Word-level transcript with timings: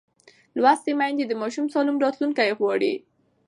لوستې 0.61 0.91
میندې 0.99 1.25
د 1.27 1.33
ماشوم 1.41 1.65
سالم 1.73 1.97
راتلونکی 2.03 2.49
غواړي. 2.59 2.93